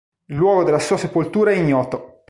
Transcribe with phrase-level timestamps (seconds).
[0.29, 2.17] Il luogo della sua sepoltura è ignoto.